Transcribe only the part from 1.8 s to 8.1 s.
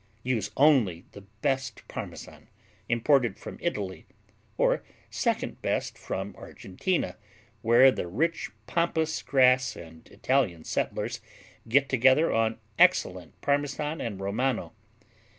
Parmesan, imported from Italy; or, second best, from Argentina where the